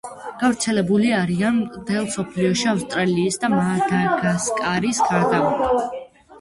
გავრცელებული 0.43 1.11
არიან 1.17 1.59
მთელ 1.65 2.07
მსოფლიოში, 2.09 2.67
ავსტრალიისა 2.73 3.39
და 3.45 3.53
მადაგასკარის 3.55 5.07
გარდა. 5.13 5.47